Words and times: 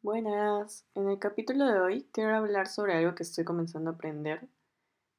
Buenas, 0.00 0.84
en 0.94 1.08
el 1.08 1.18
capítulo 1.18 1.66
de 1.66 1.80
hoy 1.80 2.06
quiero 2.12 2.36
hablar 2.36 2.68
sobre 2.68 2.94
algo 2.94 3.16
que 3.16 3.24
estoy 3.24 3.44
comenzando 3.44 3.90
a 3.90 3.94
aprender, 3.94 4.46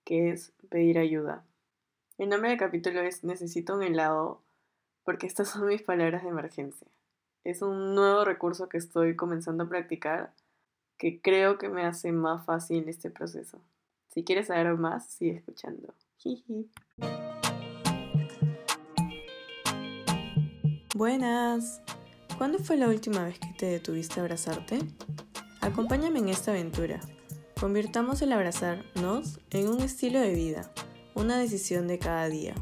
que 0.05 0.31
es 0.31 0.53
pedir 0.69 0.97
ayuda. 0.97 1.43
El 2.17 2.29
nombre 2.29 2.51
del 2.51 2.59
capítulo 2.59 3.01
es 3.01 3.25
Necesito 3.25 3.75
un 3.75 3.83
helado 3.83 4.41
porque 5.03 5.27
estas 5.27 5.49
son 5.49 5.67
mis 5.67 5.81
palabras 5.81 6.23
de 6.23 6.29
emergencia. 6.29 6.87
Es 7.43 7.61
un 7.61 7.93
nuevo 7.93 8.23
recurso 8.23 8.69
que 8.69 8.77
estoy 8.77 9.17
comenzando 9.17 9.65
a 9.65 9.69
practicar 9.69 10.31
que 10.97 11.21
creo 11.21 11.57
que 11.57 11.67
me 11.67 11.85
hace 11.85 12.13
más 12.13 12.45
fácil 12.45 12.87
este 12.87 13.09
proceso. 13.09 13.59
Si 14.07 14.23
quieres 14.23 14.47
saber 14.47 14.73
más, 14.75 15.09
sigue 15.09 15.35
escuchando. 15.35 15.93
Buenas. 20.95 21.81
¿Cuándo 22.39 22.57
fue 22.59 22.77
la 22.77 22.87
última 22.87 23.25
vez 23.25 23.37
que 23.37 23.53
te 23.57 23.65
detuviste 23.65 24.17
a 24.17 24.23
abrazarte? 24.23 24.79
Acompáñame 25.59 26.19
en 26.19 26.29
esta 26.29 26.51
aventura. 26.51 27.01
Convirtamos 27.59 28.21
el 28.21 28.31
abrazarnos 28.31 29.41
en 29.49 29.67
un 29.67 29.81
estilo 29.81 30.21
de 30.21 30.33
vida, 30.33 30.71
una 31.15 31.37
decisión 31.37 31.89
de 31.89 31.99
cada 31.99 32.29
día. 32.29 32.55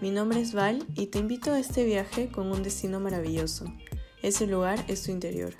Mi 0.00 0.10
nombre 0.10 0.40
es 0.40 0.52
Val 0.52 0.84
y 0.96 1.06
te 1.06 1.20
invito 1.20 1.52
a 1.52 1.60
este 1.60 1.84
viaje 1.84 2.28
con 2.28 2.50
un 2.50 2.64
destino 2.64 2.98
maravilloso. 2.98 3.66
Ese 4.20 4.48
lugar 4.48 4.80
es 4.88 5.04
tu 5.04 5.12
interior. 5.12 5.54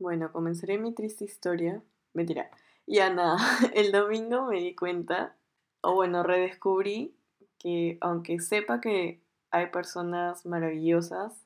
Bueno, 0.00 0.32
comenzaré 0.32 0.76
mi 0.78 0.92
triste 0.92 1.24
historia. 1.24 1.84
Mentira. 2.14 2.50
Ya 2.84 3.10
nada, 3.10 3.38
el 3.74 3.92
domingo 3.92 4.46
me 4.46 4.58
di 4.58 4.74
cuenta, 4.74 5.36
o 5.82 5.94
bueno, 5.94 6.24
redescubrí 6.24 7.14
que 7.60 7.96
aunque 8.00 8.40
sepa 8.40 8.80
que 8.80 9.22
hay 9.52 9.68
personas 9.68 10.44
maravillosas 10.46 11.43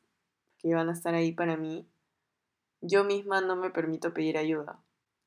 que 0.58 0.74
van 0.74 0.88
a 0.88 0.92
estar 0.92 1.14
ahí 1.14 1.32
para 1.32 1.56
mí, 1.56 1.86
yo 2.80 3.04
misma 3.04 3.40
no 3.40 3.56
me 3.56 3.70
permito 3.70 4.12
pedir 4.12 4.38
ayuda. 4.38 4.78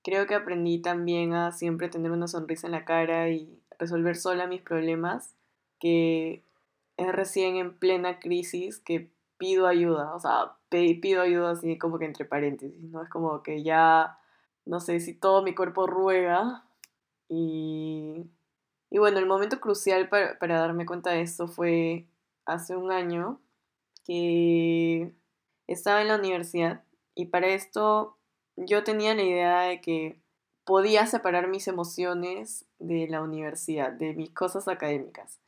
Creo 0.04 0.26
que 0.26 0.36
aprendí 0.36 0.80
también 0.80 1.34
a 1.34 1.52
siempre 1.52 1.90
tener 1.90 2.12
una 2.12 2.28
sonrisa 2.28 2.68
en 2.68 2.74
la 2.74 2.86
cara 2.86 3.30
y 3.30 3.62
resolver 3.78 4.16
sola 4.16 4.48
mis 4.48 4.62
problemas, 4.62 5.36
que 5.80 6.44
es 6.98 7.12
recién 7.12 7.56
en 7.56 7.74
plena 7.78 8.20
crisis 8.20 8.80
que 8.80 9.10
pido 9.38 9.68
ayuda, 9.68 10.14
o 10.14 10.20
sea, 10.20 10.54
pido 10.70 11.22
ayuda 11.22 11.52
así 11.52 11.78
como 11.78 11.98
que 11.98 12.06
entre 12.06 12.26
paréntesis, 12.26 12.82
¿no? 12.84 13.02
Es 13.02 13.10
como 13.10 13.42
que 13.42 13.64
ya, 13.64 14.20
no 14.66 14.80
sé, 14.80 15.00
si 15.00 15.14
todo 15.14 15.42
mi 15.42 15.56
cuerpo 15.56 15.88
ruega 15.88 16.64
y... 17.28 18.26
Y 18.94 19.00
bueno, 19.00 19.20
el 19.20 19.26
momento 19.26 19.62
crucial 19.62 20.10
para, 20.10 20.38
para 20.38 20.60
darme 20.60 20.86
cuenta 20.86 21.12
de 21.12 21.22
esto 21.22 21.48
fue 21.48 22.06
hace 22.46 22.76
un 22.76 22.92
año 22.92 23.40
que 24.06 25.14
estaba 25.68 26.02
en 26.02 26.08
la 26.08 26.18
universidad 26.18 26.84
y 27.16 27.28
para 27.28 27.48
esto 27.48 28.18
yo 28.56 28.84
tenía 28.84 29.16
la 29.16 29.24
idea 29.24 29.62
de 29.62 29.82
que 29.82 30.20
podía 30.66 31.06
separar 31.08 31.48
mis 31.48 31.68
emociones 31.68 32.66
de 32.80 33.08
la 33.08 33.22
universidad, 33.22 33.92
de 33.92 34.14
mis 34.14 34.32
cosas 34.32 34.68
académicas. 34.68 35.40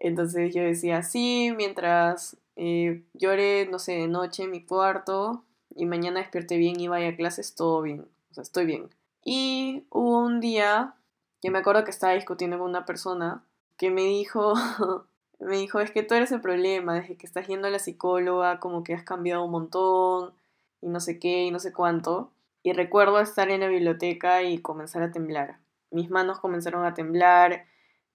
Entonces 0.00 0.54
yo 0.54 0.62
decía, 0.62 1.02
sí, 1.02 1.52
mientras 1.56 2.36
eh, 2.56 3.02
llore, 3.14 3.66
no 3.70 3.78
sé, 3.78 3.92
de 3.92 4.08
noche 4.08 4.44
en 4.44 4.50
mi 4.50 4.64
cuarto 4.64 5.44
y 5.74 5.86
mañana 5.86 6.20
despierte 6.20 6.56
bien 6.56 6.78
y 6.80 6.88
vaya 6.88 7.08
a 7.08 7.16
clases, 7.16 7.54
todo 7.54 7.82
bien, 7.82 8.06
o 8.30 8.34
sea, 8.34 8.42
estoy 8.42 8.66
bien. 8.66 8.88
Y 9.24 9.84
hubo 9.90 10.20
un 10.20 10.40
día 10.40 10.94
que 11.40 11.50
me 11.50 11.58
acuerdo 11.58 11.84
que 11.84 11.90
estaba 11.90 12.14
discutiendo 12.14 12.58
con 12.58 12.68
una 12.68 12.84
persona 12.84 13.44
que 13.76 13.90
me 13.90 14.02
dijo, 14.02 14.54
me 15.38 15.56
dijo, 15.56 15.80
es 15.80 15.90
que 15.90 16.02
tú 16.02 16.14
eres 16.14 16.32
el 16.32 16.40
problema, 16.40 16.94
desde 16.94 17.16
que 17.16 17.26
estás 17.26 17.46
yendo 17.46 17.68
a 17.68 17.70
la 17.70 17.78
psicóloga, 17.78 18.60
como 18.60 18.82
que 18.84 18.94
has 18.94 19.04
cambiado 19.04 19.44
un 19.44 19.50
montón, 19.50 20.32
y 20.80 20.88
no 20.88 21.00
sé 21.00 21.18
qué, 21.18 21.44
y 21.44 21.50
no 21.50 21.58
sé 21.58 21.72
cuánto. 21.72 22.32
Y 22.62 22.72
recuerdo 22.72 23.20
estar 23.20 23.50
en 23.50 23.60
la 23.60 23.68
biblioteca 23.68 24.42
y 24.42 24.58
comenzar 24.58 25.02
a 25.02 25.12
temblar. 25.12 25.58
Mis 25.90 26.10
manos 26.10 26.40
comenzaron 26.40 26.84
a 26.84 26.94
temblar, 26.94 27.66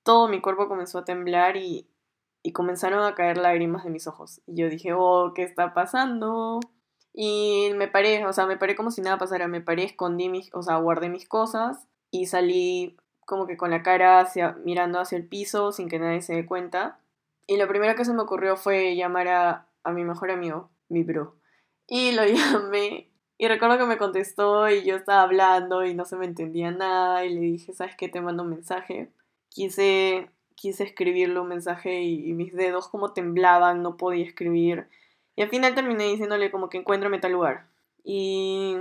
todo 0.03 0.27
mi 0.27 0.41
cuerpo 0.41 0.67
comenzó 0.67 0.99
a 0.99 1.05
temblar 1.05 1.57
y, 1.57 1.87
y 2.43 2.51
comenzaron 2.51 3.03
a 3.03 3.15
caer 3.15 3.37
lágrimas 3.37 3.83
de 3.83 3.89
mis 3.89 4.07
ojos. 4.07 4.41
Y 4.45 4.55
yo 4.57 4.69
dije, 4.69 4.93
oh, 4.93 5.33
¿qué 5.33 5.43
está 5.43 5.73
pasando? 5.73 6.59
Y 7.13 7.71
me 7.75 7.87
paré, 7.87 8.25
o 8.25 8.33
sea, 8.33 8.45
me 8.47 8.57
paré 8.57 8.75
como 8.75 8.91
si 8.91 9.01
nada 9.01 9.17
pasara, 9.17 9.47
me 9.47 9.61
paré, 9.61 9.85
escondí 9.85 10.29
mis, 10.29 10.53
o 10.53 10.61
sea, 10.61 10.77
guardé 10.77 11.09
mis 11.09 11.27
cosas 11.27 11.87
y 12.11 12.25
salí 12.25 12.97
como 13.25 13.47
que 13.47 13.55
con 13.55 13.71
la 13.71 13.83
cara 13.83 14.19
hacia, 14.19 14.57
mirando 14.65 14.99
hacia 14.99 15.17
el 15.17 15.27
piso 15.27 15.71
sin 15.71 15.87
que 15.89 15.99
nadie 15.99 16.21
se 16.21 16.33
dé 16.33 16.45
cuenta. 16.45 16.99
Y 17.47 17.57
lo 17.57 17.67
primero 17.67 17.95
que 17.95 18.05
se 18.05 18.13
me 18.13 18.21
ocurrió 18.21 18.55
fue 18.55 18.95
llamar 18.95 19.27
a, 19.27 19.67
a 19.83 19.91
mi 19.91 20.03
mejor 20.03 20.31
amigo, 20.31 20.69
mi 20.89 21.03
bro. 21.03 21.35
Y 21.87 22.11
lo 22.13 22.25
llamé 22.25 23.13
y 23.37 23.47
recuerdo 23.47 23.77
que 23.77 23.85
me 23.85 23.97
contestó 23.97 24.69
y 24.69 24.83
yo 24.83 24.95
estaba 24.95 25.23
hablando 25.23 25.83
y 25.83 25.93
no 25.93 26.05
se 26.05 26.15
me 26.15 26.25
entendía 26.25 26.71
nada 26.71 27.25
y 27.25 27.33
le 27.33 27.41
dije, 27.41 27.73
¿sabes 27.73 27.95
qué? 27.97 28.07
Te 28.07 28.21
mando 28.21 28.43
un 28.43 28.49
mensaje. 28.49 29.09
Quise, 29.49 30.29
quise 30.55 30.83
escribirle 30.83 31.39
un 31.39 31.49
mensaje 31.49 32.03
y, 32.03 32.31
mis 32.33 32.53
dedos 32.53 32.87
como 32.87 33.11
temblaban, 33.13 33.81
no 33.81 33.97
podía 33.97 34.23
escribir. 34.25 34.87
Y 35.35 35.41
al 35.41 35.49
final 35.49 35.75
terminé 35.75 36.05
diciéndole 36.05 36.51
como 36.51 36.69
que 36.69 36.77
encuéntrame 36.77 37.19
tal 37.19 37.33
lugar. 37.33 37.67
Y 38.03 38.77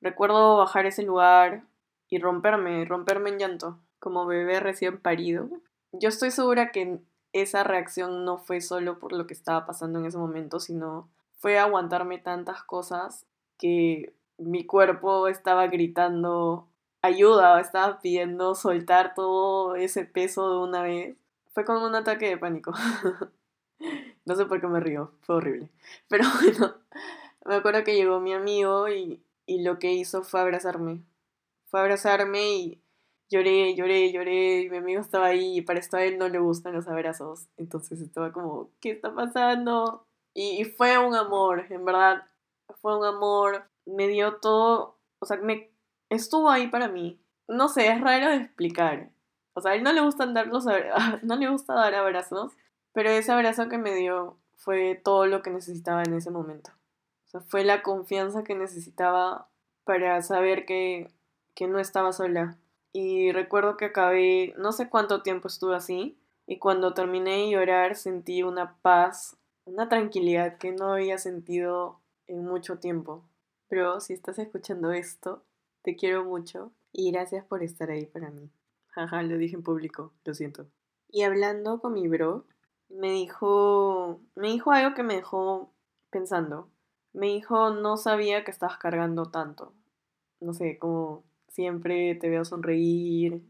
recuerdo 0.00 0.58
bajar 0.58 0.86
ese 0.86 1.02
lugar 1.02 1.64
y 2.08 2.18
romperme, 2.18 2.84
romperme 2.84 3.30
en 3.30 3.38
llanto, 3.38 3.80
como 3.98 4.26
bebé 4.26 4.60
recién 4.60 5.00
parido. 5.00 5.48
Yo 5.92 6.10
estoy 6.10 6.30
segura 6.30 6.70
que 6.70 7.00
esa 7.42 7.64
reacción 7.64 8.24
no 8.24 8.38
fue 8.38 8.60
solo 8.60 8.98
por 8.98 9.12
lo 9.12 9.26
que 9.26 9.34
estaba 9.34 9.66
pasando 9.66 9.98
en 9.98 10.06
ese 10.06 10.18
momento, 10.18 10.60
sino 10.60 11.08
fue 11.38 11.58
aguantarme 11.58 12.18
tantas 12.18 12.62
cosas 12.62 13.26
que 13.58 14.14
mi 14.38 14.66
cuerpo 14.66 15.28
estaba 15.28 15.66
gritando 15.66 16.68
ayuda, 17.02 17.60
estaba 17.60 18.00
pidiendo 18.00 18.54
soltar 18.54 19.14
todo 19.14 19.76
ese 19.76 20.04
peso 20.04 20.50
de 20.50 20.58
una 20.68 20.82
vez. 20.82 21.16
Fue 21.52 21.64
como 21.64 21.86
un 21.86 21.94
ataque 21.94 22.28
de 22.28 22.36
pánico. 22.36 22.72
no 24.24 24.34
sé 24.34 24.46
por 24.46 24.60
qué 24.60 24.66
me 24.66 24.80
río, 24.80 25.12
fue 25.22 25.36
horrible. 25.36 25.70
Pero 26.08 26.24
bueno, 26.42 26.74
me 27.44 27.54
acuerdo 27.56 27.84
que 27.84 27.94
llegó 27.94 28.20
mi 28.20 28.34
amigo 28.34 28.88
y, 28.88 29.22
y 29.46 29.62
lo 29.62 29.78
que 29.78 29.92
hizo 29.92 30.22
fue 30.22 30.40
abrazarme. 30.40 31.02
Fue 31.66 31.80
abrazarme 31.80 32.54
y 32.54 32.82
lloré, 33.30 33.74
lloré, 33.74 34.12
lloré. 34.12 34.60
Y 34.62 34.70
mi 34.70 34.78
amigo 34.78 35.00
estaba 35.00 35.26
ahí 35.26 35.58
y 35.58 35.62
para 35.62 35.78
esto 35.78 35.96
a 35.96 36.04
él 36.04 36.18
no 36.18 36.28
le 36.28 36.38
gustan 36.38 36.74
los 36.74 36.88
abrazos. 36.88 37.48
Entonces 37.56 38.00
estaba 38.00 38.32
como, 38.32 38.70
¿qué 38.80 38.90
está 38.90 39.14
pasando? 39.14 40.06
Y, 40.34 40.64
fue 40.64 40.98
un 40.98 41.14
amor, 41.14 41.66
en 41.70 41.84
verdad. 41.84 42.24
Fue 42.80 42.96
un 42.96 43.04
amor. 43.04 43.64
Me 43.86 44.08
dio 44.08 44.36
todo. 44.36 44.98
O 45.18 45.26
sea, 45.26 45.38
me 45.38 45.70
estuvo 46.10 46.50
ahí 46.50 46.68
para 46.68 46.88
mí. 46.88 47.20
No 47.48 47.68
sé, 47.68 47.88
es 47.88 48.00
raro 48.00 48.28
de 48.30 48.36
explicar. 48.36 49.10
O 49.54 49.60
sea, 49.60 49.72
a 49.72 49.74
él 49.74 49.82
no 49.82 49.92
le 49.92 50.02
gustan 50.02 50.34
dar 50.34 50.48
los 50.48 50.66
no 51.22 51.36
le 51.36 51.48
gusta 51.48 51.74
dar 51.74 51.94
abrazos, 51.94 52.52
pero 52.92 53.08
ese 53.08 53.32
abrazo 53.32 53.68
que 53.68 53.78
me 53.78 53.94
dio 53.94 54.36
fue 54.54 55.00
todo 55.02 55.26
lo 55.26 55.42
que 55.42 55.50
necesitaba 55.50 56.02
en 56.02 56.14
ese 56.14 56.30
momento. 56.30 56.72
O 57.26 57.28
sea, 57.28 57.40
fue 57.40 57.64
la 57.64 57.82
confianza 57.82 58.44
que 58.44 58.54
necesitaba 58.54 59.48
para 59.84 60.20
saber 60.20 60.66
que, 60.66 61.10
que 61.54 61.68
no 61.68 61.78
estaba 61.78 62.12
sola. 62.12 62.58
Y 62.92 63.32
recuerdo 63.32 63.76
que 63.76 63.86
acabé, 63.86 64.54
no 64.56 64.72
sé 64.72 64.88
cuánto 64.88 65.22
tiempo 65.22 65.48
estuve 65.48 65.76
así, 65.76 66.18
y 66.46 66.58
cuando 66.58 66.94
terminé 66.94 67.38
de 67.38 67.50
llorar 67.50 67.96
sentí 67.96 68.42
una 68.42 68.76
paz 68.80 69.36
una 69.66 69.88
tranquilidad 69.88 70.58
que 70.58 70.72
no 70.72 70.92
había 70.92 71.18
sentido 71.18 72.00
en 72.26 72.44
mucho 72.44 72.78
tiempo. 72.78 73.24
Pero 73.68 74.00
si 74.00 74.14
estás 74.14 74.38
escuchando 74.38 74.92
esto, 74.92 75.42
te 75.82 75.96
quiero 75.96 76.24
mucho 76.24 76.72
y 76.92 77.10
gracias 77.10 77.44
por 77.44 77.62
estar 77.62 77.90
ahí 77.90 78.06
para 78.06 78.30
mí. 78.30 78.48
Jaja, 78.88 79.22
lo 79.24 79.36
dije 79.36 79.56
en 79.56 79.62
público, 79.62 80.12
lo 80.24 80.34
siento. 80.34 80.68
Y 81.08 81.22
hablando 81.22 81.80
con 81.80 81.92
mi 81.92 82.08
bro, 82.08 82.46
me 82.88 83.10
dijo, 83.10 84.20
me 84.36 84.48
dijo 84.48 84.70
algo 84.70 84.94
que 84.94 85.02
me 85.02 85.16
dejó 85.16 85.72
pensando. 86.10 86.70
Me 87.12 87.26
dijo, 87.26 87.70
no 87.70 87.96
sabía 87.96 88.44
que 88.44 88.52
estabas 88.52 88.78
cargando 88.78 89.30
tanto. 89.30 89.74
No 90.40 90.54
sé, 90.54 90.78
como 90.78 91.24
siempre 91.56 92.14
te 92.16 92.28
veo 92.28 92.44
sonreír 92.44 93.42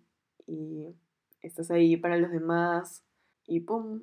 y 0.46 0.94
estás 1.42 1.72
ahí 1.72 1.96
para 1.96 2.16
los 2.16 2.30
demás 2.30 3.02
y 3.48 3.60
pum, 3.60 4.02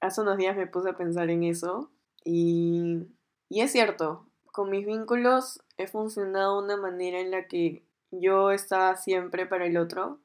hace 0.00 0.22
unos 0.22 0.38
días 0.38 0.56
me 0.56 0.66
puse 0.66 0.88
a 0.88 0.96
pensar 0.96 1.28
en 1.28 1.42
eso 1.44 1.90
y, 2.24 3.06
y 3.50 3.60
es 3.60 3.70
cierto, 3.70 4.26
con 4.46 4.70
mis 4.70 4.86
vínculos 4.86 5.62
he 5.76 5.86
funcionado 5.86 6.58
una 6.58 6.78
manera 6.78 7.20
en 7.20 7.30
la 7.30 7.46
que 7.46 7.84
yo 8.10 8.50
estaba 8.50 8.96
siempre 8.96 9.44
para 9.44 9.66
el 9.66 9.76
otro, 9.76 10.20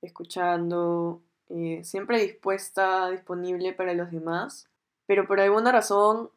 escuchando, 0.00 1.20
eh, 1.50 1.82
siempre 1.84 2.18
dispuesta, 2.18 3.10
disponible 3.10 3.74
para 3.74 3.92
los 3.92 4.10
demás, 4.10 4.70
pero 5.04 5.26
por 5.26 5.38
alguna 5.38 5.70
razón, 5.70 6.30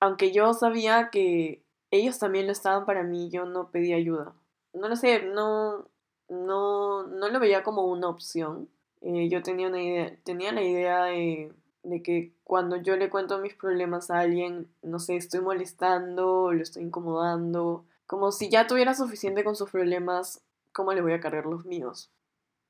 aunque 0.00 0.32
yo 0.32 0.54
sabía 0.54 1.10
que 1.10 1.62
ellos 1.90 2.18
también 2.18 2.46
lo 2.46 2.52
estaban 2.52 2.86
para 2.86 3.02
mí, 3.02 3.28
yo 3.28 3.44
no 3.44 3.70
pedí 3.70 3.92
ayuda. 3.92 4.32
No 4.72 4.88
lo 4.88 4.96
sé, 4.96 5.22
no, 5.22 5.88
no, 6.28 7.06
no 7.06 7.28
lo 7.28 7.40
veía 7.40 7.62
como 7.62 7.86
una 7.86 8.08
opción. 8.08 8.68
Eh, 9.02 9.28
yo 9.28 9.42
tenía, 9.42 9.68
una 9.68 9.82
idea, 9.82 10.16
tenía 10.24 10.52
la 10.52 10.62
idea 10.62 11.04
de 11.04 11.52
de 11.82 12.02
que 12.02 12.32
cuando 12.44 12.76
yo 12.76 12.96
le 12.96 13.10
cuento 13.10 13.38
mis 13.38 13.54
problemas 13.54 14.10
a 14.10 14.20
alguien, 14.20 14.68
no 14.82 14.98
sé, 14.98 15.16
estoy 15.16 15.40
molestando, 15.40 16.52
lo 16.52 16.62
estoy 16.62 16.84
incomodando, 16.84 17.84
como 18.06 18.32
si 18.32 18.48
ya 18.50 18.66
tuviera 18.66 18.94
suficiente 18.94 19.44
con 19.44 19.56
sus 19.56 19.70
problemas, 19.70 20.42
¿cómo 20.72 20.92
le 20.92 21.00
voy 21.00 21.12
a 21.12 21.20
cargar 21.20 21.46
los 21.46 21.64
míos? 21.64 22.10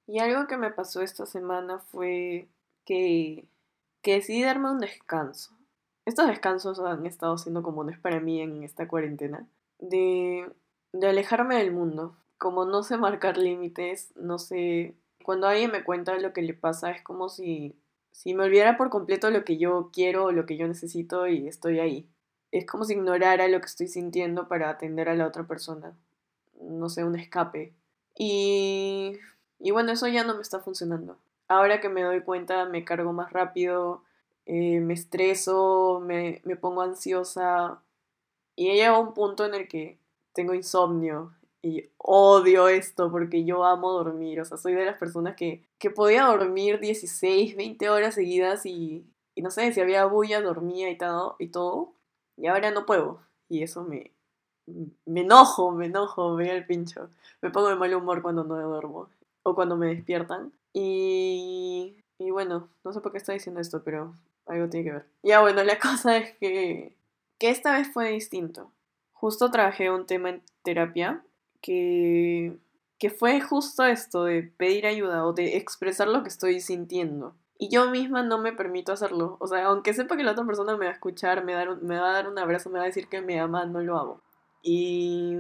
Y 0.07 0.19
algo 0.19 0.47
que 0.47 0.57
me 0.57 0.71
pasó 0.71 1.03
esta 1.03 1.27
semana 1.27 1.79
fue 1.79 2.49
que, 2.85 3.47
que 4.03 4.15
decidí 4.15 4.43
darme 4.43 4.71
un 4.71 4.81
descanso. 4.81 5.57
Estos 6.05 6.27
descansos 6.27 6.81
han 6.81 7.07
estado 7.07 7.39
siendo 7.39 7.63
comunes 7.63 7.99
para 7.99 8.21
mí 8.21 8.41
en 8.41 8.63
esta 8.65 8.89
cuarentena. 8.89 9.47
De, 9.79 10.51
de 10.93 11.09
alejarme 11.09 11.57
del 11.57 11.73
mundo. 11.73 12.17
Como 12.39 12.65
no 12.65 12.83
sé 12.83 12.97
marcar 12.97 13.37
límites, 13.37 14.13
no 14.17 14.39
sé... 14.39 14.95
Cuando 15.25 15.47
alguien 15.47 15.71
me 15.71 15.85
cuenta 15.85 16.17
lo 16.19 16.33
que 16.33 16.43
le 16.43 16.55
pasa 16.55 16.91
es 16.91 17.03
como 17.03 17.29
si 17.29 17.77
si 18.13 18.35
me 18.35 18.45
olvidara 18.45 18.77
por 18.77 18.91
completo 18.91 19.31
lo 19.31 19.45
que 19.45 19.57
yo 19.57 19.91
quiero 19.93 20.27
o 20.27 20.33
lo 20.33 20.47
que 20.47 20.57
yo 20.57 20.67
necesito 20.67 21.27
y 21.27 21.49
estoy 21.49 21.81
ahí. 21.81 22.09
Es 22.51 22.67
como 22.67 22.85
si 22.85 22.95
ignorara 22.95 23.49
lo 23.49 23.61
que 23.61 23.67
estoy 23.67 23.87
sintiendo 23.87 24.49
para 24.49 24.71
atender 24.71 25.09
a 25.09 25.15
la 25.15 25.27
otra 25.27 25.45
persona. 25.45 25.97
No 26.61 26.89
sé, 26.89 27.05
un 27.05 27.17
escape. 27.17 27.73
Y, 28.19 29.19
y 29.59 29.71
bueno, 29.71 29.93
eso 29.93 30.09
ya 30.09 30.25
no 30.25 30.35
me 30.35 30.43
está 30.43 30.61
funcionando. 30.61 31.17
Ahora 31.49 31.81
que 31.81 31.89
me 31.89 32.03
doy 32.03 32.23
cuenta, 32.23 32.65
me 32.67 32.85
cargo 32.85 33.13
más 33.13 33.33
rápido, 33.33 34.03
eh, 34.47 34.81
me 34.81 34.95
estreso, 34.95 36.03
me, 36.05 36.43
me 36.45 36.57
pongo 36.57 36.83
ansiosa. 36.83 37.81
Y 38.57 38.69
he 38.69 38.75
llegado 38.75 39.01
un 39.01 39.15
punto 39.15 39.47
en 39.47 39.55
el 39.55 39.69
que 39.69 39.99
tengo 40.33 40.55
insomnio 40.55 41.33
y 41.63 41.91
odio 41.99 42.69
esto 42.69 43.11
porque 43.11 43.45
yo 43.45 43.65
amo 43.65 43.93
dormir. 43.93 44.41
O 44.41 44.45
sea, 44.45 44.57
soy 44.57 44.75
de 44.75 44.85
las 44.85 44.99
personas 44.99 45.37
que, 45.37 45.65
que 45.79 45.91
podía 45.91 46.25
dormir 46.25 46.81
16, 46.81 47.57
20 47.57 47.91
horas 47.91 48.15
seguidas 48.15 48.65
y, 48.67 49.05
y 49.35 49.43
no 49.43 49.51
sé, 49.51 49.73
si 49.73 49.81
había 49.81 50.07
bulla, 50.07 50.41
dormía 50.41 50.91
y 50.91 50.97
todo, 50.97 51.37
y 51.39 51.49
todo. 51.49 51.93
Y 52.37 52.47
ahora 52.47 52.71
no 52.71 52.87
puedo. 52.87 53.21
Y 53.49 53.63
eso 53.63 53.85
me, 53.85 54.13
me 55.05 55.21
enojo, 55.21 55.73
me 55.73 55.87
enojo, 55.87 56.35
me 56.35 56.51
el 56.51 56.67
pincho. 56.67 57.11
Me 57.43 57.51
pongo 57.51 57.69
de 57.69 57.77
mal 57.77 57.95
humor 57.95 58.23
cuando 58.23 58.45
no 58.45 58.57
duermo. 58.57 59.09
O 59.43 59.55
cuando 59.55 59.77
me 59.77 59.89
despiertan. 59.89 60.53
Y, 60.73 61.97
y 62.19 62.31
bueno, 62.31 62.69
no 62.85 62.93
sé 62.93 63.01
por 63.01 63.13
qué 63.13 63.19
estoy 63.19 63.35
diciendo 63.35 63.61
esto, 63.61 63.83
pero 63.83 64.15
algo 64.47 64.69
tiene 64.69 64.85
que 64.85 64.93
ver. 64.93 65.07
Ya 65.23 65.41
bueno, 65.41 65.63
la 65.65 65.79
cosa 65.81 66.17
es 66.17 66.37
que, 66.39 66.97
que 67.39 67.51
esta 67.51 67.77
vez 67.77 67.93
fue 67.93 68.11
distinto. 68.11 68.71
Justo 69.21 69.51
trabajé 69.51 69.91
un 69.91 70.07
tema 70.07 70.31
en 70.31 70.43
terapia 70.63 71.23
que, 71.61 72.57
que 72.99 73.11
fue 73.11 73.43
justo 73.43 73.85
esto 73.85 74.25
de 74.25 74.43
pedir 74.43 74.87
ayuda 74.87 75.27
o 75.27 75.35
de 75.35 75.59
expresar 75.59 76.09
lo 76.09 76.23
que 76.23 76.31
estoy 76.31 76.59
sintiendo. 76.61 77.35
Y 77.59 77.69
yo 77.69 77.91
misma 77.91 78.23
no 78.23 78.39
me 78.39 78.55
permito 78.55 78.93
hacerlo. 78.93 79.37
O 79.39 79.47
sea, 79.47 79.67
aunque 79.67 79.93
sepa 79.93 80.17
que 80.17 80.23
la 80.23 80.33
otra 80.33 80.47
persona 80.47 80.75
me 80.79 80.87
va 80.87 80.93
a 80.93 80.95
escuchar, 80.95 81.45
me, 81.45 81.53
me 81.83 82.01
va 82.01 82.09
a 82.09 82.15
dar 82.15 82.29
un 82.29 82.39
abrazo, 82.39 82.71
me 82.71 82.79
va 82.79 82.85
a 82.85 82.87
decir 82.87 83.09
que 83.09 83.21
me 83.21 83.39
ama, 83.39 83.67
no 83.67 83.83
lo 83.83 83.99
hago. 83.99 84.23
Y, 84.63 85.37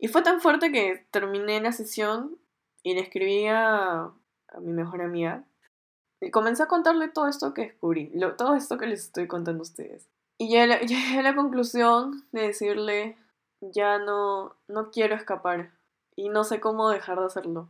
y 0.00 0.08
fue 0.08 0.22
tan 0.22 0.40
fuerte 0.40 0.72
que 0.72 1.06
terminé 1.12 1.60
la 1.60 1.70
sesión 1.70 2.36
y 2.82 2.94
le 2.94 3.00
escribí 3.00 3.46
a, 3.46 4.06
a 4.06 4.60
mi 4.60 4.72
mejor 4.72 5.02
amiga. 5.02 5.44
Y 6.20 6.32
comencé 6.32 6.64
a 6.64 6.66
contarle 6.66 7.06
todo 7.06 7.28
esto 7.28 7.54
que 7.54 7.62
descubrí, 7.62 8.10
lo, 8.12 8.34
todo 8.34 8.56
esto 8.56 8.76
que 8.76 8.88
les 8.88 9.04
estoy 9.04 9.28
contando 9.28 9.60
a 9.60 9.62
ustedes. 9.62 10.08
Y 10.40 10.48
llegué 10.48 11.18
a 11.18 11.22
la 11.22 11.36
conclusión 11.36 12.24
de 12.32 12.46
decirle, 12.46 13.18
ya 13.60 13.98
no, 13.98 14.56
no 14.68 14.90
quiero 14.90 15.14
escapar 15.14 15.70
y 16.16 16.30
no 16.30 16.44
sé 16.44 16.60
cómo 16.60 16.88
dejar 16.88 17.20
de 17.20 17.26
hacerlo. 17.26 17.68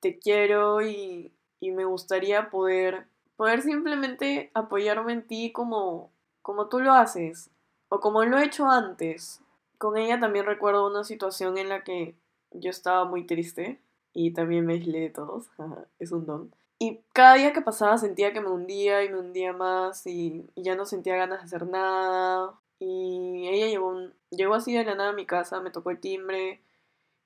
Te 0.00 0.18
quiero 0.18 0.82
y, 0.82 1.32
y 1.58 1.70
me 1.70 1.86
gustaría 1.86 2.50
poder, 2.50 3.06
poder 3.36 3.62
simplemente 3.62 4.50
apoyarme 4.52 5.14
en 5.14 5.26
ti 5.26 5.52
como, 5.52 6.12
como 6.42 6.68
tú 6.68 6.80
lo 6.80 6.92
haces 6.92 7.48
o 7.88 8.00
como 8.00 8.22
lo 8.24 8.38
he 8.38 8.44
hecho 8.44 8.68
antes. 8.68 9.40
Con 9.78 9.96
ella 9.96 10.20
también 10.20 10.44
recuerdo 10.44 10.86
una 10.86 11.04
situación 11.04 11.56
en 11.56 11.70
la 11.70 11.82
que 11.82 12.14
yo 12.50 12.68
estaba 12.68 13.06
muy 13.06 13.24
triste 13.24 13.80
y 14.12 14.34
también 14.34 14.66
me 14.66 14.74
aislé 14.74 15.00
de 15.00 15.10
todos, 15.10 15.50
es 15.98 16.12
un 16.12 16.26
don. 16.26 16.54
Y 16.82 17.00
cada 17.12 17.34
día 17.34 17.52
que 17.52 17.60
pasaba 17.60 17.96
sentía 17.96 18.32
que 18.32 18.40
me 18.40 18.48
hundía 18.48 19.04
y 19.04 19.08
me 19.08 19.20
hundía 19.20 19.52
más 19.52 20.04
y, 20.04 20.50
ya 20.56 20.74
no 20.74 20.84
sentía 20.84 21.14
ganas 21.14 21.38
de 21.38 21.44
hacer 21.44 21.64
nada 21.68 22.58
y 22.80 23.46
ella 23.48 23.68
llegó, 23.68 23.96
llegó 24.30 24.54
así 24.54 24.74
de 24.74 24.82
la 24.82 24.96
nada 24.96 25.10
a 25.10 25.12
mi 25.12 25.24
casa, 25.24 25.60
me 25.60 25.70
tocó 25.70 25.92
el 25.92 26.00
timbre 26.00 26.60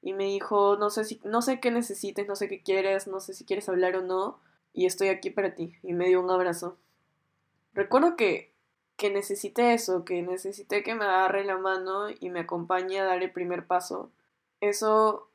y 0.03 0.12
me 0.12 0.25
dijo, 0.25 0.76
no 0.76 0.91
sé, 0.91 1.05
si, 1.05 1.23
no 1.25 1.41
sé 1.41 1.58
qué 1.58 1.70
necesites, 1.70 2.29
no 2.29 2.37
sé 2.37 2.49
qué 2.49 2.62
quieres, 2.62 3.06
no 3.06 3.19
sé 3.19 3.32
si 3.32 3.47
quieres 3.47 3.67
hablar 3.70 3.97
o 3.97 4.03
no, 4.03 4.38
y 4.75 4.85
estoy 4.85 5.08
aquí 5.08 5.31
para 5.31 5.55
ti. 5.55 5.73
Y 5.82 5.94
me 5.94 6.08
dio 6.08 6.20
un 6.20 6.31
abrazo. 6.31 6.76
Recuerdo 7.73 8.14
que, 8.14 8.53
que 8.99 9.08
necesité 9.08 9.73
eso, 9.73 10.05
que 10.05 10.20
necesité 10.20 10.82
que 10.82 10.94
me 10.94 11.06
agarre 11.06 11.44
la 11.44 11.56
mano 11.56 12.08
y 12.11 12.29
me 12.29 12.41
acompañe 12.41 13.00
a 13.00 13.05
dar 13.05 13.23
el 13.23 13.32
primer 13.32 13.67
paso. 13.67 14.11
Eso 14.61 15.31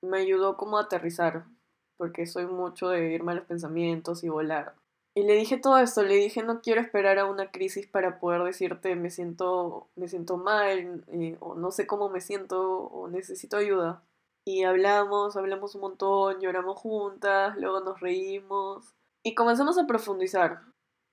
me 0.00 0.18
ayudó 0.18 0.56
como 0.56 0.78
a 0.78 0.82
aterrizar, 0.82 1.46
porque 1.96 2.26
soy 2.26 2.46
mucho 2.46 2.88
de 2.88 3.12
irme 3.12 3.32
a 3.32 3.36
los 3.36 3.44
pensamientos 3.44 4.24
y 4.24 4.28
volar. 4.28 4.74
Y 5.16 5.22
le 5.22 5.34
dije 5.34 5.58
todo 5.58 5.78
esto, 5.78 6.02
le 6.02 6.16
dije 6.16 6.42
no 6.42 6.60
quiero 6.60 6.80
esperar 6.80 7.18
a 7.18 7.26
una 7.26 7.52
crisis 7.52 7.86
para 7.86 8.18
poder 8.18 8.42
decirte 8.42 8.96
me 8.96 9.10
siento, 9.10 9.88
me 9.94 10.08
siento 10.08 10.36
mal, 10.36 11.04
eh, 11.08 11.36
o 11.40 11.54
no 11.54 11.70
sé 11.70 11.86
cómo 11.86 12.08
me 12.08 12.20
siento, 12.20 12.82
o 12.82 13.08
necesito 13.08 13.56
ayuda. 13.56 14.02
Y 14.46 14.64
hablamos, 14.64 15.36
hablamos 15.36 15.74
un 15.74 15.82
montón, 15.82 16.40
lloramos 16.40 16.78
juntas, 16.78 17.56
luego 17.56 17.80
nos 17.80 18.00
reímos 18.00 18.94
y 19.22 19.34
comenzamos 19.34 19.78
a 19.78 19.86
profundizar. 19.86 20.60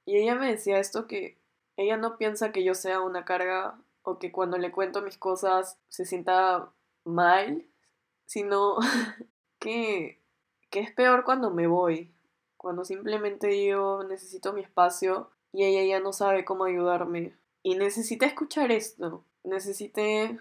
Y 0.06 0.18
ella 0.18 0.36
me 0.36 0.52
decía 0.52 0.80
esto 0.80 1.08
que 1.08 1.40
ella 1.78 1.98
no 1.98 2.18
piensa 2.18 2.52
que 2.52 2.64
yo 2.64 2.74
sea 2.76 3.02
una 3.02 3.24
carga 3.26 3.80
o 4.04 4.20
que 4.20 4.32
cuando 4.32 4.58
le 4.58 4.72
cuento 4.72 5.02
mis 5.02 5.18
cosas 5.18 5.78
se 5.90 6.06
sienta 6.06 6.74
mal, 7.06 7.68
sino 8.28 8.78
que, 9.60 10.21
que 10.72 10.80
es 10.80 10.92
peor 10.92 11.24
cuando 11.24 11.52
me 11.52 11.68
voy, 11.68 12.12
cuando 12.58 12.86
simplemente 12.86 13.64
yo 13.66 14.04
necesito 14.04 14.54
mi 14.54 14.62
espacio 14.62 15.30
y 15.52 15.66
ella 15.66 15.84
ya 15.84 16.00
no 16.00 16.14
sabe 16.14 16.46
cómo 16.46 16.64
ayudarme. 16.64 17.36
Y 17.62 17.76
necesité 17.76 18.26
escuchar 18.26 18.72
esto, 18.72 19.24
necesité 19.44 20.40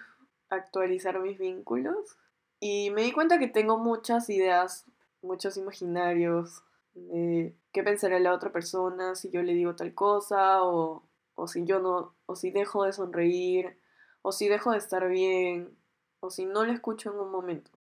actualizar 0.49 1.21
mis 1.21 1.39
vínculos 1.39 2.17
y 2.61 2.91
me 2.91 3.03
di 3.03 3.13
cuenta 3.13 3.39
que 3.39 3.49
tengo 3.49 3.77
muchas 3.77 4.31
ideas, 4.31 4.87
muchos 5.21 5.57
imaginarios 5.57 6.63
de 6.95 7.55
qué 7.73 7.83
pensará 7.83 8.19
la 8.21 8.33
otra 8.33 8.53
persona 8.53 9.15
si 9.15 9.31
yo 9.31 9.43
le 9.43 9.55
digo 9.55 9.75
tal 9.77 9.95
cosa 9.95 10.63
o, 10.63 11.03
o 11.35 11.47
si 11.49 11.65
yo 11.65 11.81
no, 11.81 12.15
o 12.27 12.37
si 12.37 12.51
dejo 12.51 12.85
de 12.85 12.93
sonreír, 12.93 13.79
o 14.23 14.33
si 14.33 14.49
dejo 14.49 14.73
de 14.73 14.79
estar 14.79 15.09
bien, 15.09 15.77
o 16.21 16.31
si 16.31 16.47
no 16.47 16.65
le 16.65 16.73
escucho 16.73 17.13
en 17.13 17.19
un 17.19 17.31
momento. 17.31 17.71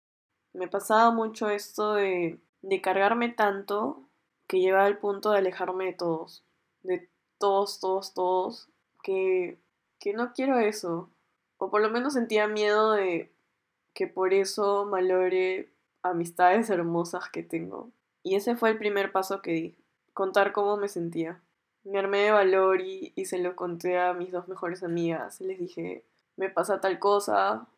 Me 0.52 0.68
pasaba 0.68 1.10
mucho 1.10 1.48
esto 1.48 1.94
de, 1.94 2.38
de 2.62 2.80
cargarme 2.80 3.28
tanto 3.28 4.02
que 4.46 4.60
lleva 4.60 4.84
al 4.84 4.98
punto 4.98 5.30
de 5.30 5.38
alejarme 5.38 5.86
de 5.86 5.92
todos, 5.92 6.44
de 6.82 7.08
todos, 7.38 7.78
todos, 7.78 8.14
todos, 8.14 8.68
que, 9.02 9.58
que 10.00 10.12
no 10.12 10.32
quiero 10.32 10.58
eso. 10.58 11.08
O 11.58 11.70
por 11.70 11.80
lo 11.80 11.90
menos 11.90 12.14
sentía 12.14 12.48
miedo 12.48 12.92
de 12.92 13.30
que 13.94 14.06
por 14.06 14.34
eso 14.34 14.86
malore 14.86 15.70
amistades 16.02 16.68
hermosas 16.70 17.28
que 17.30 17.42
tengo. 17.42 17.90
Y 18.22 18.34
ese 18.34 18.56
fue 18.56 18.70
el 18.70 18.78
primer 18.78 19.12
paso 19.12 19.40
que 19.40 19.52
di, 19.52 19.76
contar 20.14 20.52
cómo 20.52 20.76
me 20.76 20.88
sentía. 20.88 21.40
Me 21.84 21.98
armé 21.98 22.18
de 22.18 22.32
valor 22.32 22.80
y, 22.80 23.12
y 23.14 23.26
se 23.26 23.38
lo 23.38 23.56
conté 23.56 23.98
a 23.98 24.12
mis 24.14 24.32
dos 24.32 24.48
mejores 24.48 24.82
amigas. 24.82 25.40
Les 25.40 25.58
dije, 25.58 26.04
me 26.36 26.50
pasa 26.50 26.80
tal 26.80 26.98
cosa, 26.98 27.68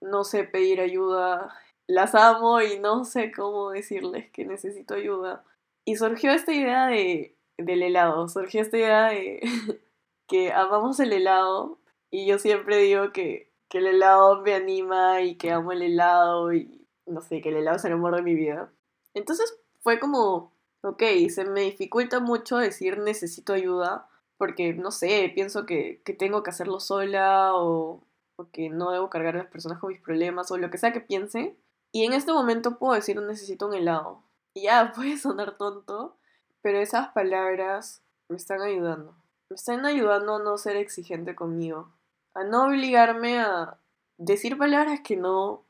no 0.00 0.24
sé 0.24 0.44
pedir 0.44 0.80
ayuda, 0.80 1.54
las 1.86 2.14
amo 2.14 2.60
y 2.60 2.78
no 2.78 3.04
sé 3.04 3.32
cómo 3.32 3.70
decirles 3.70 4.30
que 4.30 4.44
necesito 4.44 4.94
ayuda. 4.94 5.44
Y 5.84 5.96
surgió 5.96 6.32
esta 6.32 6.52
idea 6.52 6.86
de, 6.88 7.36
del 7.58 7.82
helado, 7.82 8.28
surgió 8.28 8.62
esta 8.62 8.76
idea 8.76 9.06
de 9.08 9.40
que 10.28 10.52
amamos 10.52 10.98
el 11.00 11.12
helado 11.12 11.78
y 12.10 12.26
yo 12.26 12.38
siempre 12.38 12.78
digo 12.78 13.12
que, 13.12 13.52
que 13.68 13.78
el 13.78 13.86
helado 13.86 14.42
me 14.42 14.54
anima 14.54 15.22
y 15.22 15.36
que 15.36 15.52
amo 15.52 15.72
el 15.72 15.82
helado 15.82 16.52
y 16.52 16.86
no 17.06 17.20
sé, 17.20 17.40
que 17.40 17.50
el 17.50 17.56
helado 17.56 17.76
es 17.76 17.84
el 17.84 17.92
amor 17.92 18.16
de 18.16 18.22
mi 18.22 18.34
vida. 18.34 18.72
Entonces 19.14 19.56
fue 19.80 20.00
como, 20.00 20.52
ok, 20.82 21.02
se 21.30 21.44
me 21.44 21.62
dificulta 21.62 22.20
mucho 22.20 22.58
decir 22.58 22.98
necesito 22.98 23.52
ayuda 23.52 24.08
porque, 24.36 24.74
no 24.74 24.90
sé, 24.90 25.30
pienso 25.34 25.64
que, 25.66 26.02
que 26.04 26.12
tengo 26.12 26.42
que 26.42 26.50
hacerlo 26.50 26.80
sola 26.80 27.54
o, 27.54 28.02
o, 28.36 28.50
que 28.50 28.68
no 28.68 28.90
debo 28.90 29.08
cargar 29.08 29.34
a 29.36 29.38
las 29.38 29.46
personas 29.46 29.78
con 29.78 29.88
mis 29.90 30.00
problemas 30.00 30.50
o 30.50 30.58
lo 30.58 30.70
que 30.70 30.78
sea 30.78 30.92
que 30.92 31.00
piense. 31.00 31.56
Y 31.92 32.04
en 32.04 32.12
este 32.12 32.32
momento 32.32 32.78
puedo 32.78 32.94
decir 32.94 33.20
necesito 33.20 33.66
un 33.68 33.74
helado. 33.74 34.22
Y 34.54 34.62
ya 34.64 34.92
puede 34.96 35.16
sonar 35.16 35.56
tonto, 35.56 36.16
pero 36.62 36.78
esas 36.78 37.08
palabras 37.08 38.02
me 38.28 38.36
están 38.36 38.62
ayudando. 38.62 39.14
Me 39.48 39.54
están 39.54 39.86
ayudando 39.86 40.36
a 40.36 40.38
no 40.42 40.58
ser 40.58 40.76
exigente 40.76 41.34
conmigo. 41.34 41.92
A 42.34 42.44
no 42.44 42.66
obligarme 42.66 43.38
a 43.38 43.78
decir 44.18 44.58
palabras 44.58 45.00
que 45.02 45.16
no, 45.16 45.64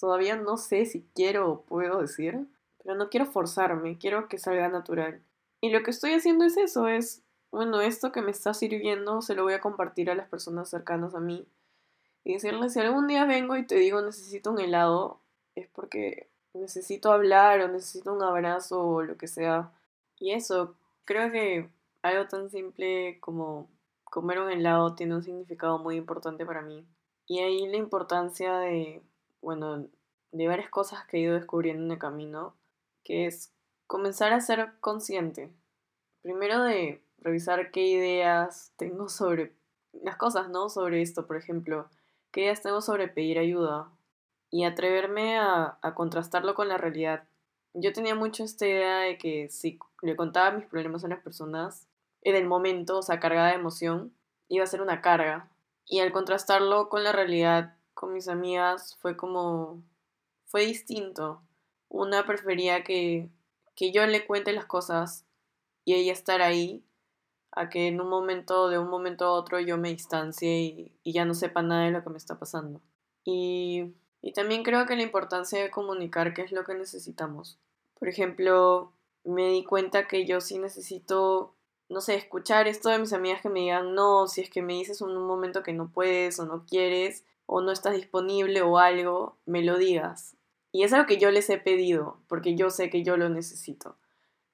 todavía 0.00 0.36
no 0.36 0.56
sé 0.56 0.86
si 0.86 1.06
quiero 1.14 1.50
o 1.50 1.62
puedo 1.62 2.00
decir. 2.00 2.46
Pero 2.82 2.94
no 2.94 3.10
quiero 3.10 3.26
forzarme, 3.26 3.98
quiero 3.98 4.28
que 4.28 4.38
salga 4.38 4.68
natural. 4.68 5.22
Y 5.60 5.70
lo 5.70 5.82
que 5.82 5.90
estoy 5.90 6.14
haciendo 6.14 6.44
es 6.44 6.56
eso, 6.56 6.88
es 6.88 7.22
bueno, 7.50 7.80
esto 7.80 8.12
que 8.12 8.22
me 8.22 8.30
está 8.30 8.52
sirviendo 8.52 9.22
se 9.22 9.34
lo 9.34 9.42
voy 9.42 9.54
a 9.54 9.60
compartir 9.60 10.10
a 10.10 10.14
las 10.14 10.28
personas 10.28 10.68
cercanas 10.68 11.14
a 11.14 11.20
mí. 11.20 11.46
Y 12.24 12.34
decirles, 12.34 12.74
si 12.74 12.80
algún 12.80 13.06
día 13.06 13.24
vengo 13.24 13.56
y 13.56 13.66
te 13.66 13.76
digo 13.76 14.02
necesito 14.02 14.50
un 14.50 14.60
helado, 14.60 15.20
es 15.58 15.68
porque 15.68 16.28
necesito 16.54 17.12
hablar 17.12 17.60
o 17.60 17.68
necesito 17.68 18.12
un 18.12 18.22
abrazo 18.22 18.82
o 18.82 19.02
lo 19.02 19.16
que 19.16 19.28
sea. 19.28 19.72
Y 20.18 20.32
eso, 20.32 20.74
creo 21.04 21.30
que 21.30 21.68
algo 22.02 22.26
tan 22.28 22.50
simple 22.50 23.18
como 23.20 23.68
comer 24.04 24.40
un 24.40 24.50
helado 24.50 24.94
tiene 24.94 25.14
un 25.14 25.22
significado 25.22 25.78
muy 25.78 25.96
importante 25.96 26.46
para 26.46 26.62
mí. 26.62 26.86
Y 27.26 27.40
ahí 27.40 27.66
la 27.66 27.76
importancia 27.76 28.58
de, 28.58 29.02
bueno, 29.42 29.86
de 30.32 30.48
varias 30.48 30.70
cosas 30.70 31.04
que 31.06 31.18
he 31.18 31.20
ido 31.20 31.34
descubriendo 31.34 31.84
en 31.84 31.92
el 31.92 31.98
camino, 31.98 32.54
que 33.04 33.26
es 33.26 33.52
comenzar 33.86 34.32
a 34.32 34.40
ser 34.40 34.72
consciente. 34.80 35.50
Primero 36.22 36.62
de 36.62 37.02
revisar 37.18 37.70
qué 37.70 37.86
ideas 37.86 38.72
tengo 38.76 39.08
sobre 39.08 39.52
las 39.92 40.16
cosas, 40.16 40.48
¿no? 40.48 40.68
Sobre 40.68 41.02
esto, 41.02 41.26
por 41.26 41.36
ejemplo, 41.36 41.88
qué 42.30 42.42
ideas 42.42 42.62
tengo 42.62 42.80
sobre 42.80 43.08
pedir 43.08 43.38
ayuda 43.38 43.90
y 44.50 44.64
atreverme 44.64 45.38
a, 45.38 45.78
a 45.82 45.94
contrastarlo 45.94 46.54
con 46.54 46.68
la 46.68 46.78
realidad. 46.78 47.24
Yo 47.74 47.92
tenía 47.92 48.14
mucho 48.14 48.44
esta 48.44 48.66
idea 48.66 48.98
de 49.00 49.18
que 49.18 49.48
si 49.50 49.78
le 50.02 50.16
contaba 50.16 50.56
mis 50.56 50.66
problemas 50.66 51.04
a 51.04 51.08
las 51.08 51.20
personas, 51.20 51.86
en 52.22 52.34
el 52.34 52.46
momento, 52.46 52.98
o 52.98 53.02
sea, 53.02 53.20
cargada 53.20 53.48
de 53.48 53.54
emoción, 53.54 54.12
iba 54.48 54.64
a 54.64 54.68
ser 54.68 54.82
una 54.82 55.00
carga. 55.00 55.50
Y 55.86 56.00
al 56.00 56.12
contrastarlo 56.12 56.88
con 56.88 57.04
la 57.04 57.12
realidad, 57.12 57.76
con 57.94 58.12
mis 58.12 58.28
amigas, 58.28 58.96
fue 59.00 59.16
como, 59.16 59.82
fue 60.46 60.66
distinto. 60.66 61.42
Una 61.88 62.26
prefería 62.26 62.84
que, 62.84 63.30
que 63.74 63.92
yo 63.92 64.06
le 64.06 64.26
cuente 64.26 64.52
las 64.52 64.66
cosas 64.66 65.24
y 65.84 65.94
ella 65.94 66.12
estar 66.12 66.42
ahí, 66.42 66.84
a 67.52 67.70
que 67.70 67.88
en 67.88 68.00
un 68.00 68.08
momento, 68.08 68.68
de 68.68 68.78
un 68.78 68.90
momento 68.90 69.24
a 69.24 69.32
otro, 69.32 69.58
yo 69.58 69.78
me 69.78 69.88
distancie 69.88 70.60
y, 70.60 70.92
y 71.02 71.12
ya 71.12 71.24
no 71.24 71.32
sepa 71.34 71.62
nada 71.62 71.84
de 71.84 71.92
lo 71.92 72.04
que 72.04 72.10
me 72.10 72.18
está 72.18 72.38
pasando. 72.38 72.82
Y, 73.24 73.94
y 74.22 74.32
también 74.32 74.62
creo 74.62 74.86
que 74.86 74.96
la 74.96 75.02
importancia 75.02 75.62
de 75.62 75.70
comunicar 75.70 76.34
qué 76.34 76.42
es 76.42 76.52
lo 76.52 76.64
que 76.64 76.74
necesitamos. 76.74 77.58
Por 77.98 78.08
ejemplo, 78.08 78.92
me 79.24 79.48
di 79.48 79.64
cuenta 79.64 80.08
que 80.08 80.26
yo 80.26 80.40
sí 80.40 80.58
necesito 80.58 81.54
no 81.88 82.00
sé, 82.00 82.14
escuchar 82.14 82.68
esto 82.68 82.90
de 82.90 82.98
mis 82.98 83.12
amigas 83.12 83.40
que 83.40 83.48
me 83.48 83.60
digan, 83.60 83.94
no, 83.94 84.26
si 84.26 84.42
es 84.42 84.50
que 84.50 84.62
me 84.62 84.74
dices 84.74 85.00
en 85.00 85.08
un 85.08 85.26
momento 85.26 85.62
que 85.62 85.72
no 85.72 85.88
puedes 85.88 86.38
o 86.38 86.44
no 86.44 86.64
quieres 86.66 87.24
o 87.46 87.62
no 87.62 87.72
estás 87.72 87.94
disponible 87.94 88.60
o 88.60 88.78
algo, 88.78 89.36
me 89.46 89.62
lo 89.62 89.78
digas. 89.78 90.36
Y 90.70 90.82
es 90.82 90.92
algo 90.92 91.06
que 91.06 91.16
yo 91.16 91.30
les 91.30 91.48
he 91.48 91.56
pedido, 91.56 92.18
porque 92.28 92.54
yo 92.54 92.68
sé 92.68 92.90
que 92.90 93.02
yo 93.02 93.16
lo 93.16 93.30
necesito. 93.30 93.96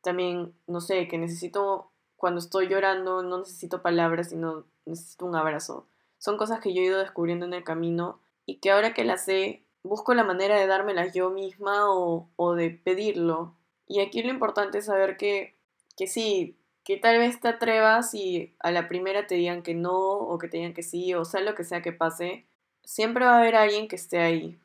También, 0.00 0.54
no 0.68 0.80
sé, 0.80 1.09
que 1.09 1.18
necesito, 1.18 1.90
cuando 2.16 2.38
estoy 2.38 2.68
llorando, 2.68 3.25
no 3.25 3.38
necesito 3.38 3.83
palabras, 3.83 4.28
sino 4.28 4.64
necesito 4.87 5.26
un 5.26 5.35
abrazo. 5.35 5.87
Son 6.18 6.37
cosas 6.37 6.61
que 6.61 6.73
yo 6.73 6.83
he 6.83 6.87
ido 6.87 7.00
descubriendo 7.00 7.47
en 7.47 7.54
el 7.54 7.64
camino 7.64 8.21
y 8.47 8.57
que 8.57 8.71
ahora 8.71 8.95
que 8.95 9.05
las 9.05 9.25
sé, 9.25 9.65
busco 9.83 10.15
la 10.15 10.25
manera 10.25 10.59
de 10.59 10.67
dármelas 10.67 11.13
yo 11.15 11.31
misma 11.31 11.91
o, 11.91 12.29
o 12.37 12.55
de 12.55 12.71
pedirlo. 12.71 13.55
Y 13.87 14.01
aquí 14.01 14.23
lo 14.23 14.31
importante 14.31 14.79
es 14.79 14.87
saber 14.87 15.17
que, 15.17 15.57
que 15.97 16.07
sí, 16.07 16.57
que 16.85 16.97
tal 16.97 17.19
vez 17.19 17.41
te 17.41 17.49
atrevas 17.49 18.15
y 18.15 18.55
a 18.61 18.71
la 18.71 18.89
primera 18.89 19.27
te 19.27 19.35
digan 19.37 19.63
que 19.63 19.75
no 19.75 19.97
o 19.97 20.39
que 20.39 20.49
te 20.49 20.59
digan 20.59 20.75
que 20.75 20.83
sí 20.83 21.15
o 21.15 21.25
sea 21.25 21.41
lo 21.41 21.55
que 21.55 21.65
sea 21.65 21.83
que 21.83 21.93
pase, 21.93 22.47
siempre 22.85 23.25
va 23.25 23.37
a 23.37 23.39
haber 23.39 23.57
alguien 23.57 23.89
que 23.89 23.97
esté 23.97 24.19
ahí. 24.19 24.59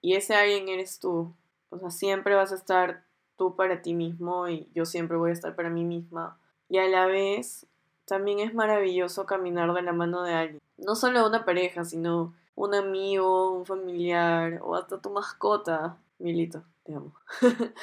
Y 0.00 0.14
ese 0.14 0.34
alguien 0.34 0.68
eres 0.68 1.00
tú. 1.00 1.34
O 1.70 1.78
sea, 1.78 1.90
siempre 1.90 2.34
vas 2.36 2.52
a 2.52 2.54
estar 2.54 3.04
tú 3.36 3.56
para 3.56 3.82
ti 3.82 3.94
mismo 3.94 4.48
y 4.48 4.68
yo 4.74 4.86
siempre 4.86 5.16
voy 5.16 5.30
a 5.30 5.34
estar 5.34 5.56
para 5.56 5.70
mí 5.70 5.84
misma. 5.84 6.38
Y 6.68 6.78
a 6.78 6.86
la 6.86 7.06
vez, 7.06 7.66
también 8.06 8.38
es 8.38 8.54
maravilloso 8.54 9.26
caminar 9.26 9.72
de 9.74 9.82
la 9.82 9.92
mano 9.92 10.22
de 10.22 10.34
alguien. 10.34 10.62
No 10.78 10.94
solo 10.94 11.26
una 11.26 11.44
pareja, 11.44 11.84
sino 11.84 12.34
un 12.56 12.74
amigo, 12.74 13.52
un 13.52 13.66
familiar 13.66 14.60
o 14.62 14.74
hasta 14.74 15.00
tu 15.00 15.10
mascota. 15.10 15.98
Milito, 16.18 16.64
te 16.82 16.94
amo. 16.94 17.14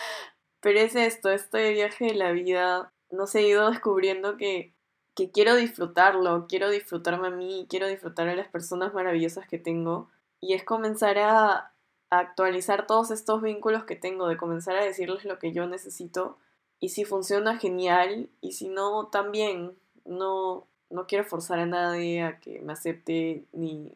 Pero 0.59 0.79
es 0.79 0.95
esto, 0.95 1.29
este 1.29 1.71
viaje 1.71 2.05
de 2.05 2.15
la 2.15 2.31
vida 2.31 2.91
no 3.11 3.25
he 3.33 3.41
ido 3.41 3.69
descubriendo 3.69 4.37
que, 4.37 4.73
que 5.15 5.31
quiero 5.31 5.55
disfrutarlo, 5.55 6.47
quiero 6.47 6.69
disfrutarme 6.69 7.27
a 7.27 7.31
mí, 7.31 7.67
quiero 7.69 7.87
disfrutar 7.87 8.27
a 8.27 8.35
las 8.35 8.47
personas 8.47 8.93
maravillosas 8.93 9.47
que 9.47 9.59
tengo. 9.59 10.09
Y 10.41 10.53
es 10.53 10.63
comenzar 10.63 11.19
a, 11.19 11.73
a 12.09 12.19
actualizar 12.19 12.87
todos 12.87 13.11
estos 13.11 13.41
vínculos 13.41 13.83
que 13.83 13.95
tengo, 13.95 14.27
de 14.27 14.37
comenzar 14.37 14.75
a 14.75 14.83
decirles 14.83 15.23
lo 15.25 15.37
que 15.37 15.53
yo 15.53 15.67
necesito. 15.67 16.37
Y 16.79 16.89
si 16.89 17.05
funciona, 17.05 17.57
genial. 17.59 18.29
Y 18.41 18.53
si 18.53 18.69
no, 18.69 19.07
también. 19.07 19.77
No, 20.05 20.67
no 20.89 21.07
quiero 21.07 21.23
forzar 21.23 21.59
a 21.59 21.65
nadie 21.65 22.23
a 22.23 22.39
que 22.39 22.59
me 22.61 22.73
acepte 22.73 23.45
ni, 23.53 23.93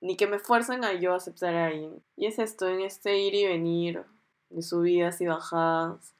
ni 0.00 0.16
que 0.16 0.26
me 0.26 0.38
fuercen 0.38 0.84
a 0.84 0.92
yo 0.94 1.14
aceptar 1.14 1.54
a 1.54 1.66
alguien. 1.66 2.02
Y 2.16 2.26
es 2.26 2.38
esto, 2.38 2.68
en 2.68 2.80
este 2.80 3.18
ir 3.18 3.34
y 3.34 3.46
venir 3.46 4.04
de 4.50 4.62
subidas 4.62 5.20
y 5.20 5.26
bajadas, 5.26 6.14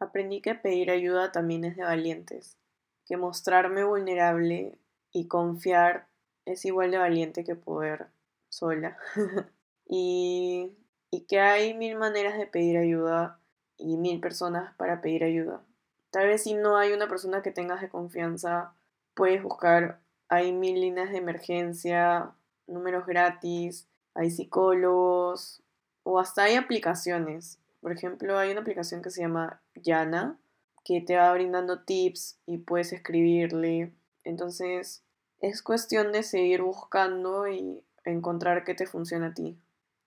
Aprendí 0.00 0.40
que 0.40 0.54
pedir 0.54 0.90
ayuda 0.90 1.32
también 1.32 1.64
es 1.64 1.76
de 1.76 1.82
valientes, 1.82 2.56
que 3.04 3.16
mostrarme 3.16 3.82
vulnerable 3.82 4.78
y 5.12 5.26
confiar 5.26 6.06
es 6.44 6.64
igual 6.64 6.92
de 6.92 6.98
valiente 6.98 7.44
que 7.44 7.56
poder 7.56 8.06
sola. 8.48 8.96
y, 9.88 10.72
y 11.10 11.20
que 11.22 11.40
hay 11.40 11.74
mil 11.74 11.96
maneras 11.96 12.38
de 12.38 12.46
pedir 12.46 12.78
ayuda 12.78 13.40
y 13.76 13.96
mil 13.96 14.20
personas 14.20 14.72
para 14.76 15.00
pedir 15.00 15.24
ayuda. 15.24 15.62
Tal 16.10 16.28
vez 16.28 16.44
si 16.44 16.54
no 16.54 16.76
hay 16.76 16.92
una 16.92 17.08
persona 17.08 17.42
que 17.42 17.50
tengas 17.50 17.80
de 17.80 17.88
confianza, 17.88 18.74
puedes 19.14 19.42
buscar, 19.42 20.00
hay 20.28 20.52
mil 20.52 20.80
líneas 20.80 21.10
de 21.10 21.18
emergencia, 21.18 22.30
números 22.68 23.06
gratis, 23.06 23.88
hay 24.14 24.30
psicólogos 24.30 25.62
o 26.04 26.18
hasta 26.18 26.44
hay 26.44 26.54
aplicaciones 26.54 27.58
por 27.80 27.92
ejemplo, 27.92 28.38
hay 28.38 28.50
una 28.50 28.60
aplicación 28.60 29.02
que 29.02 29.10
se 29.10 29.22
llama 29.22 29.60
Yana, 29.74 30.38
que 30.84 31.00
te 31.00 31.16
va 31.16 31.32
brindando 31.32 31.80
tips 31.80 32.38
y 32.46 32.58
puedes 32.58 32.92
escribirle. 32.92 33.92
Entonces, 34.24 35.02
es 35.40 35.62
cuestión 35.62 36.12
de 36.12 36.22
seguir 36.22 36.62
buscando 36.62 37.46
y 37.48 37.84
encontrar 38.04 38.64
qué 38.64 38.74
te 38.74 38.86
funciona 38.86 39.28
a 39.28 39.34
ti. 39.34 39.56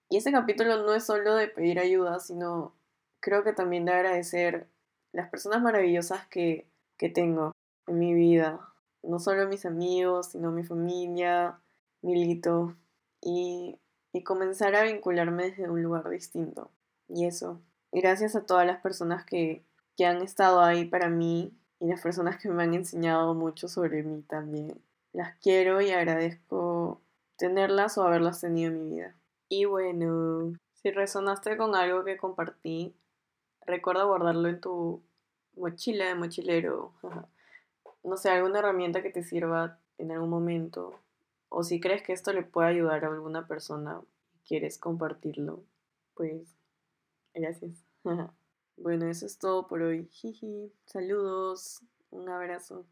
Y 0.10 0.18
este 0.18 0.32
capítulo 0.32 0.84
no 0.84 0.94
es 0.94 1.06
solo 1.06 1.36
de 1.36 1.48
pedir 1.48 1.80
ayuda, 1.80 2.20
sino 2.20 2.74
creo 3.22 3.44
que 3.44 3.54
también 3.54 3.86
de 3.86 3.94
agradecer 3.94 4.68
las 5.14 5.30
personas 5.30 5.62
maravillosas 5.62 6.28
que, 6.28 6.68
que 6.98 7.10
tengo 7.10 7.54
en 7.88 8.00
mi 8.00 8.14
vida. 8.14 8.60
No 9.04 9.20
solo 9.20 9.48
mis 9.48 9.66
amigos, 9.66 10.32
sino 10.32 10.52
mi 10.52 10.64
familia, 10.64 11.58
Milito. 12.02 12.76
Y, 13.22 13.80
y 14.14 14.24
comenzar 14.24 14.76
a 14.76 14.84
vincularme 14.84 15.52
desde 15.52 15.70
un 15.70 15.82
lugar 15.84 16.10
distinto. 16.10 16.72
Y 17.08 17.26
eso, 17.26 17.62
gracias 17.92 18.36
a 18.36 18.46
todas 18.46 18.66
las 18.66 18.82
personas 18.82 19.26
que, 19.26 19.64
que 19.98 20.06
han 20.06 20.22
estado 20.22 20.62
ahí 20.62 20.86
para 20.86 21.10
mí 21.10 21.54
y 21.80 21.88
las 21.88 22.02
personas 22.02 22.38
que 22.42 22.50
me 22.50 22.64
han 22.64 22.74
enseñado 22.74 23.34
mucho 23.34 23.68
sobre 23.68 24.04
mí 24.04 24.22
también. 24.24 24.82
Las 25.14 25.36
quiero 25.38 25.82
y 25.82 25.92
agradezco 25.92 27.02
tenerlas 27.38 27.98
o 27.98 28.04
haberlas 28.04 28.40
tenido 28.40 28.72
en 28.72 28.84
mi 28.84 28.96
vida. 28.96 29.16
Y 29.50 29.66
bueno, 29.66 30.54
si 30.74 30.92
resonaste 30.92 31.58
con 31.58 31.76
algo 31.76 32.04
que 32.04 32.18
compartí, 32.18 32.96
recuerda 33.66 34.04
guardarlo 34.04 34.48
en 34.48 34.62
tu 34.62 35.04
mochila 35.56 36.06
de 36.06 36.16
mochilero. 36.16 36.94
no 38.04 38.18
sé, 38.18 38.30
alguna 38.30 38.60
herramienta 38.60 39.02
que 39.02 39.10
te 39.10 39.24
sirva 39.24 39.80
en 39.98 40.12
algún 40.12 40.30
momento. 40.30 41.00
O 41.54 41.64
si 41.64 41.80
crees 41.80 42.02
que 42.02 42.14
esto 42.14 42.34
le 42.34 42.44
puede 42.44 42.70
ayudar 42.70 43.04
a 43.06 43.10
alguna 43.10 43.48
persona 43.48 44.02
y 44.34 44.40
quieres 44.48 44.78
compartirlo, 44.80 45.64
pues 46.16 46.56
Gracias. 47.34 47.84
bueno, 48.78 49.08
eso 49.08 49.26
es 49.26 49.38
todo 49.38 49.68
por 49.68 49.82
hoy. 49.82 50.08
Jiji. 50.12 50.72
Saludos. 50.86 51.82
Un 52.10 52.30
abrazo. 52.30 52.86